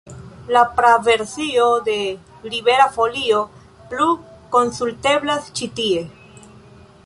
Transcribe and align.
La 0.53 0.61
praversio 0.77 1.67
de 1.89 1.97
Libera 2.53 2.87
Folio 2.97 3.43
plu 3.93 4.07
konsulteblas 4.57 5.53
ĉi 5.61 5.71
tie. 5.83 6.05